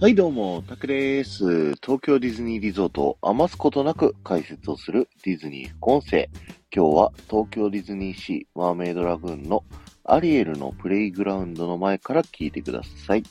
[0.00, 1.74] はい、どうも、タクです。
[1.74, 6.30] 東京ディズニーリゾートを余すことなく解説をするディズニー副音声。
[6.74, 9.62] 今日は東京ディズニーシーマーメイドラグーンの
[10.04, 13.24] アリエルのプレイグラウンドの前から聞いてください。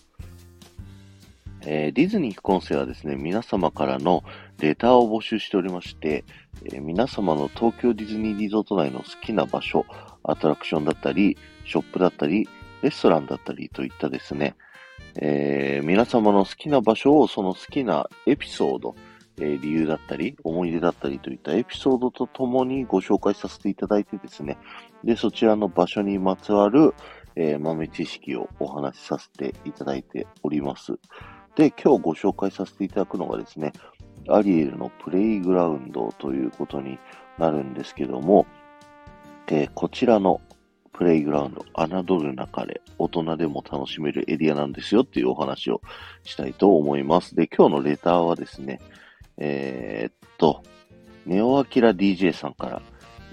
[1.62, 4.24] えーディズニー副音声はですね、皆様からの
[4.60, 6.24] レターを募集しておりまして、
[6.66, 9.88] えー皆様の東京ディズニーリゾート内の好きな場所、
[10.24, 12.48] アトラクションだったり、ショップだったり、
[12.84, 14.54] レストランだったりといったですね、
[15.16, 18.96] えー皆様の好きな場所をその好きなエピソード、
[19.40, 24.58] えー理由だったり、思い出だったりといったエピソードとともにご紹介させていただいてですね、
[25.04, 26.94] で、そちらの場所にまつわる、
[27.36, 30.94] えー豆知識をお話しさせていただいております。
[31.56, 33.74] で、今日ご紹介させていただくのがですね、
[34.28, 37.00] アリエルのプレイグラウンドということに
[37.38, 38.46] なるんですけども、
[39.48, 40.42] えーこちらの
[41.00, 45.82] プレイグラウンド、侮るなかれ、大人でも楽しめるエリアなんですよっていうお話を
[46.26, 47.38] したいと思います。
[47.38, 48.82] で、今日のレターはですね、
[49.38, 50.62] えーっと、
[51.26, 52.82] ネオアキラ DJ さんから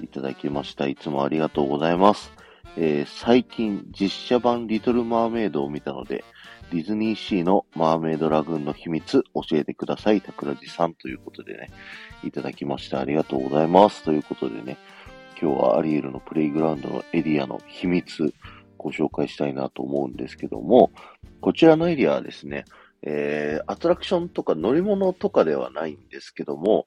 [0.01, 0.87] いただきました。
[0.87, 2.33] いつもありがとうございます。
[2.77, 6.23] えー最近実写版リトルマーメイドを見たので、
[6.71, 10.23] ディズニーシーのマーメイドラグーンの秘密教えてください。
[10.25, 11.71] 桜地さんということでね、
[12.23, 13.01] いただきました。
[13.01, 14.05] ありがとうございます。
[14.05, 14.79] ということでね、
[15.39, 18.33] 今日はアリエルのプレイグラウンドのエリアの秘密
[18.79, 20.91] ご紹介したいなと思うんですけども、
[21.43, 22.65] こちらのエリアはですね、
[23.03, 26.87] えー、アトラクションとか乗り物とかではないんですけども、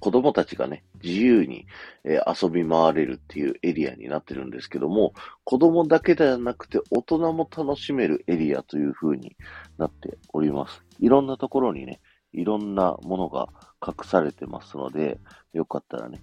[0.00, 1.64] 子供たちがね、自由に、
[2.04, 5.14] え遊び回れるっていうエリアになってるんですけども、
[5.44, 9.36] 子供だけではなくて大人も楽しめるエリアという風に
[9.78, 10.82] なっております。
[10.98, 12.00] いろんなところにね、
[12.32, 13.48] いろんなものが
[13.86, 15.20] 隠されてますので、
[15.52, 16.20] よかったらね、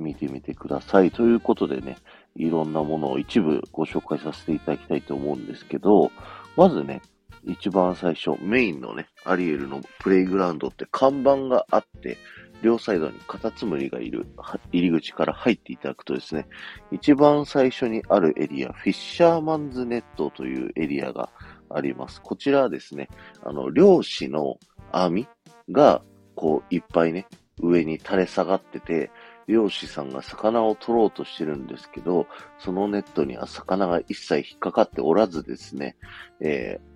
[0.00, 1.10] 見てみてください。
[1.10, 1.96] ということでね、
[2.36, 6.10] いろんなものを一部ご紹介させていただきたいと思うんですけど、
[6.56, 7.02] まずね、
[7.44, 12.18] 一番最初、メインのね、アリエルのプレイグラウンドって看板があって、
[12.62, 14.26] 両サイドにカタツムリがいる
[14.72, 16.46] 入り口から入っていただくとですね、
[16.92, 21.30] 一番最初にあるエリア、フィッシャーマンズネットというエリアが
[21.70, 22.20] あります。
[22.20, 23.08] こちらはですね、
[23.42, 24.58] あの、漁師の
[24.92, 25.26] 網
[25.70, 26.02] が、
[26.34, 27.26] こう、いっぱいね、
[27.62, 29.10] 上に垂れ下がってて、
[29.50, 32.26] 漁師さんが魚を取ろうとしてるんですけど、
[32.58, 35.96] そのネットには魚が一切引っかかっておらずですね、
[36.40, 36.90] えー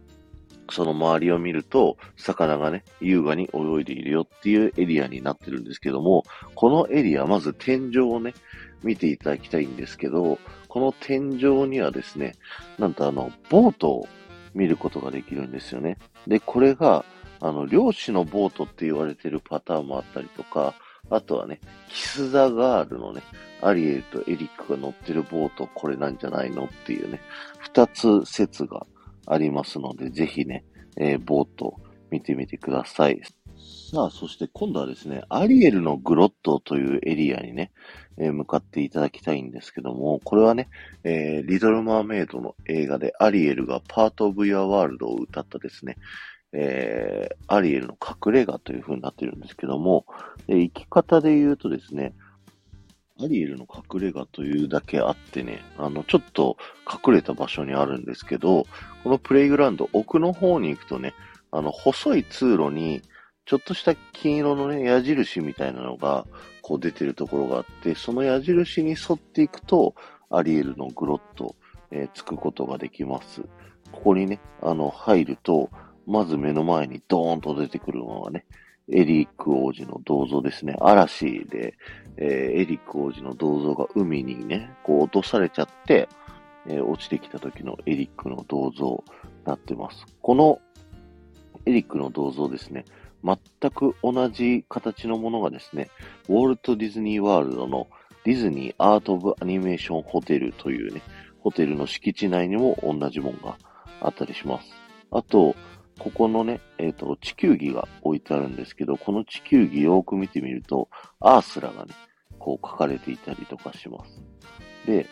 [0.70, 8.32] その周りを見ると、魚がね、優雅に泳いでいるよっていうエリアになってるんですけども、このエリア、まず天井をね、
[8.82, 10.38] 見ていただきたいんですけど、
[10.68, 12.34] この天井にはですね、
[12.78, 14.08] なんとあの、ボートを
[14.54, 15.98] 見ることができるんですよね。
[16.26, 17.04] で、これが、
[17.40, 20.74] あの、漁師のボートって言われてるパターンもあったりとか、
[21.10, 23.22] あとはね、キス・ザ・ガールのね、
[23.62, 27.20] アリエルとエリックが乗ってるボート、これなんじゃないのっていうね、
[27.58, 28.86] 二つ説が
[29.26, 30.64] ありますので、ぜひね、
[30.96, 33.20] えーボート見てみてください。
[33.92, 37.72] さあ、そして今度はですね、アリエルのグロットというエリアにね、
[38.18, 40.68] えー向かっていただきたいんですけども、これはね、
[41.04, 45.96] えーリトル・マーメイドの映画でアリエルがパート・オブ・ユア・ワールドを歌ったですね、
[46.54, 50.06] えーアリエルの隠れ家という風になってるんですけども、
[50.48, 52.14] え生き方で言うとですね、
[53.22, 56.56] アリエルの隠れ家というだけあってね、あの、ちょっと
[56.90, 58.66] 隠れた場所にあるんですけど、
[59.04, 61.14] このプレイグラウンド奥の方に行くとね、
[61.52, 63.02] あの、細い通路に、
[63.46, 66.26] ちょっとした金色のね、矢印みたいなのが、
[66.62, 69.94] こう出てるところがあって、その矢印に沿っていくと、
[70.30, 71.54] アリエルのグロット、
[71.90, 73.42] えーつくことができます。
[73.92, 75.70] ここにね、あの、入ると、
[76.06, 78.44] まず目の前にドーンと出てくるのがね、
[78.92, 80.76] エリック王子の銅像ですね。
[80.80, 81.74] 嵐で、
[82.16, 86.08] えーエリック王子の銅像が海にね、こう落とされちゃって、
[86.66, 90.04] えー落ちてきた時のエリックの銅像になってます。
[90.20, 90.60] この
[91.66, 92.84] エリックの銅像ですね、
[93.24, 95.88] 全く同じ形のものがですね、
[96.28, 97.88] ウォルト・ディズニー・ワールドの
[98.24, 101.00] ディズニー・アート・オブ・アニメーション・ホテルというね、
[101.40, 103.56] ホテルの敷地内にも同じものが
[104.00, 104.68] あったりします。
[105.10, 105.54] あと、
[105.98, 110.88] ここのね、えっ、と、地球儀が置いてあるんですけど、この地球儀よーく見てみると、
[111.20, 111.94] アースラがね、
[112.38, 114.22] こう書かれていたりとかします。
[114.86, 115.06] で、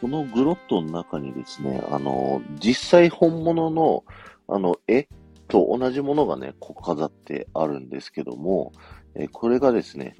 [0.00, 4.04] このグロットの中にですね、あの、実際本物の、
[4.48, 5.08] あの、絵
[5.48, 8.72] と同じものがね、こう飾ってあるんですけども、
[9.14, 10.16] えこれがですね、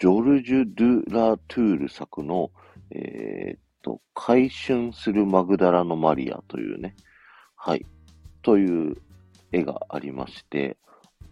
[0.00, 2.50] ジョルジュ・ドゥ・ラ・トゥール作の、
[2.90, 6.94] えーっと、回春するマグダラのマリアというね、
[7.56, 7.84] はい、
[8.42, 8.96] という
[9.52, 10.76] 絵がありまして、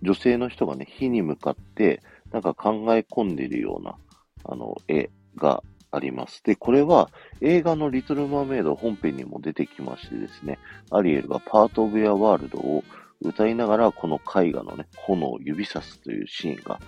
[0.03, 3.97] 女性の人がね、火に向かって、なんか考え込んでいるような、
[4.45, 6.43] あの、絵があります。
[6.45, 7.11] で、これは
[7.41, 10.59] 映画のリトル・マーメイド本編にも出てきましてですね、
[10.91, 12.85] アリエルがパート・オブ・ヤ・ワールドを
[13.21, 16.79] 歌いながらこの絵画のね、炎を指さすというシーンが、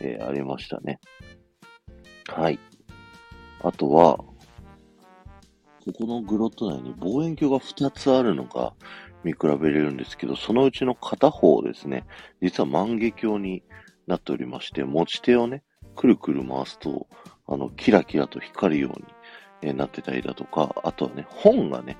[0.00, 1.00] えー、ありましたね。
[2.28, 2.58] はい。
[3.62, 4.18] あとは、
[5.84, 8.74] ここのグロット内に望遠鏡が2つあるのが
[9.24, 12.06] 見比べれるんですけど、そのうちの片方ですね、
[12.40, 13.62] 実は万華鏡に
[14.06, 15.62] なっておりまして、持ち手をね、
[15.96, 17.06] くるくる回すと、
[17.46, 21.98] あの、キラキラと光るように、なってたりだとか、あとはね、本がね、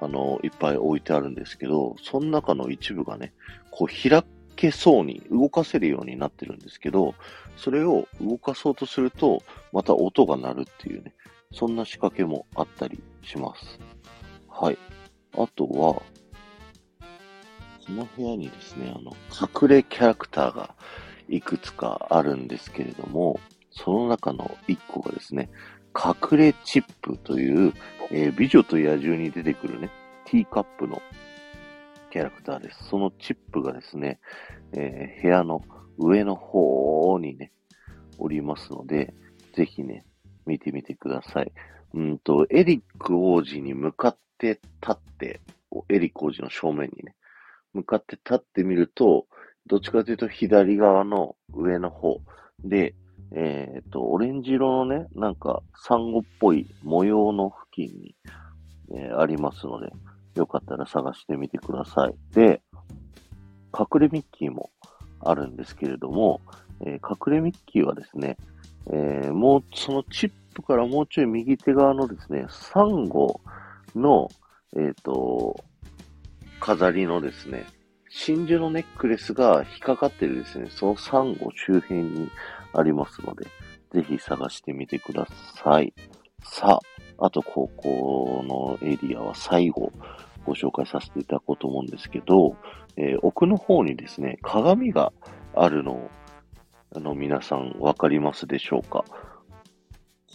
[0.00, 3.34] あの、いっぱい置いてあるんですけど、その中の一部がね、
[3.70, 4.24] こう開
[4.56, 7.14] けそうに動かせるようになってるんですけど、
[7.56, 9.42] それを動かそうとすると、
[9.72, 11.14] また音が鳴るっていうね、
[11.52, 13.78] そんな仕掛けもあったりします。
[14.48, 14.78] はい。
[15.36, 16.02] あとは、
[17.86, 19.12] この部屋にですね、あの、
[19.62, 20.74] 隠れキャラクターが
[21.28, 23.40] いくつかあるんですけれども、
[23.70, 25.50] その中の一個がですね、
[25.94, 27.72] 隠れチップという、
[28.10, 29.90] えー、美女と野獣に出てくるね、
[30.26, 31.02] ティーカップの
[32.10, 32.84] キャラクターです。
[32.88, 34.20] そのチップがですね、
[34.72, 35.62] えー、部屋の
[35.98, 37.52] 上の方にね、
[38.18, 39.12] おりますので、
[39.54, 40.04] ぜひね、
[40.46, 41.52] 見てみてください。
[41.94, 45.40] うんと、エリック王子に向かって立って、
[45.88, 47.14] エリック王子の正面にね、
[47.74, 49.26] 向かって立ってみると、
[49.66, 52.20] どっちかというと左側の上の方
[52.64, 52.94] で、
[53.34, 58.14] えっ、ー、と、オレンジ色のね、なんか、サンゴっぽい模様の付近に、
[58.94, 59.90] えー、ありますので、
[60.34, 62.14] よかったら探してみてください。
[62.34, 62.62] で、
[63.72, 64.70] 隠れミッキーも
[65.20, 66.42] あるんですけれども、
[66.84, 68.36] えー、隠れミッキーはですね、
[68.90, 73.40] えー、もう、そのチップからもうちょい右手側のですね、サンゴ
[73.94, 74.28] の、
[74.76, 75.56] えっ、ー、と、
[76.62, 77.66] 飾りのですね、
[78.08, 82.30] 真珠のネックレスが引っかかってるですね、そのサンゴ周辺に
[82.72, 83.46] ありますので、
[83.90, 85.26] ぜひ探してみてくだ
[85.60, 85.92] さい。
[86.44, 86.78] さ
[87.18, 89.92] あ、あと高校のエリアは最後
[90.46, 92.56] ご紹介させていただこうと思うんですけど、
[92.96, 95.12] えー、奥の方にですね、鏡が
[95.56, 96.10] あるのを、
[96.94, 99.04] あの、皆さんわかりますでしょうか？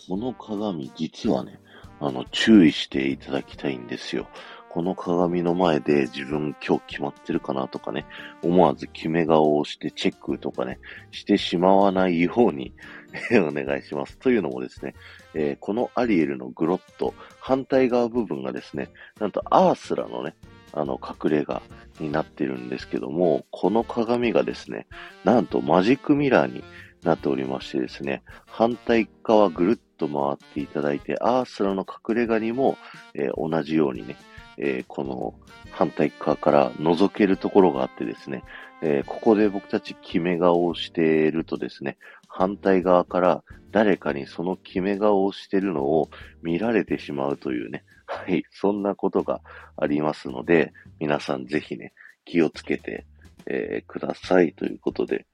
[0.10, 1.62] この鏡、実はね、
[2.02, 4.28] あの、注意していただきたいんですよ。
[4.70, 8.06] この鏡の前で自分今日決まってるかなとかね、
[8.44, 10.80] 思わず決め顔をしてチェックとかね、
[11.12, 12.74] してしまわないように
[13.34, 14.18] お願いします。
[14.18, 14.94] というのもですね、
[15.34, 20.36] えー、このアリエルのグロット、反対側部分がですね、なんとアースラのね、
[20.74, 21.62] あの、隠れ家
[22.00, 24.88] になってるんですけども、この鏡がですね、
[25.24, 26.64] なんとマジックミラーに
[27.04, 32.78] なっておりましてですね、反対側ぐるっと回っていただいて、アースラの隠れ家にも、
[33.14, 34.16] えー、同じようにね、
[34.58, 35.36] えー、この
[35.72, 38.44] 反対側から覗けるところがあってですね、
[38.82, 46.10] えー、ここで僕たち決め顔をしているとですね、反対側から誰かにその決め顔をしているのを
[46.42, 49.42] 見られてしまうというね、はい、そんなことが
[49.76, 51.94] ありますので、皆さんぜひね、
[52.26, 53.06] 気をつけて、
[53.46, 55.26] えー、くださいということで、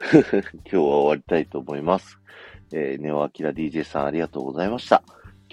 [0.02, 2.18] 今日は終わりたいと思います。
[2.72, 5.02] えー、ネオアキラ DJ さんありがとうございました。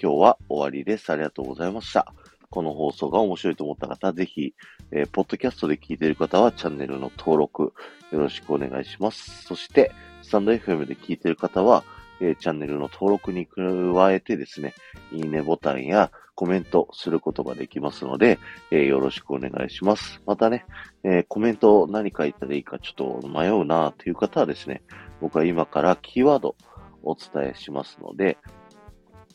[0.00, 1.10] 今日は終わりです。
[1.10, 2.14] ありがとうございました。
[2.50, 4.54] この放送が面白いと思った方、ぜひ、
[4.90, 7.72] えー、ポッドキャストで聞いている方はチャンネルの登録
[8.10, 9.44] よろしくお願いします。
[9.44, 9.92] そして、
[10.22, 11.84] スタンド FM で聞いている方は、
[12.20, 14.74] えー、チャンネルの登録に加えてですね、
[15.12, 18.40] いいねボタンやコメントすることができますので、
[18.72, 20.20] えー、よろしくお願いします。
[20.26, 20.66] またね、
[21.04, 24.82] えー、コメントを何書いたらいいかちょっと迷うなという方はですね、
[25.20, 26.56] 僕は今からキーワード
[27.04, 28.38] お伝えしますので、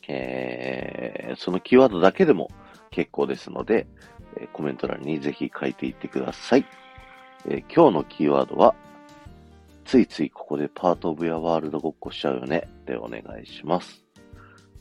[0.08, 2.50] え、そのキーワードだけでも
[2.90, 3.86] 結構ですので、
[4.38, 6.66] えコメント欄にぜひ書いていってください。
[7.48, 8.74] え今日のキーワードは、
[9.84, 14.04] ついついここでパートオブヤワールドごっこしちゃうよねでお願いします。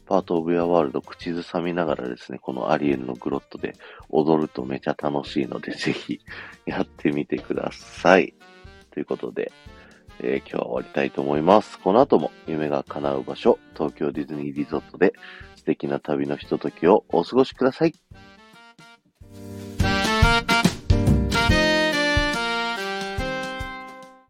[0.06, 3.76] パートオブヤワールド口ずさみながらですね、このアリエルのグロットで
[4.10, 6.20] 踊るとめちゃ楽しいので、ぜひ
[6.66, 8.34] やってみてください。
[8.92, 9.52] ということで、
[10.20, 11.80] えー、今日は終わりたいと思います。
[11.80, 15.14] この後も夢が叶う場所、東京ディズニーリゾートで
[15.66, 17.94] 素敵な旅のひとときをお過ごしください。